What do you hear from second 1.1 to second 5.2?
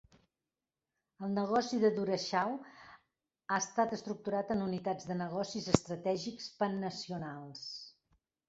El negoci de Darashaw ha estat estructurat en unitats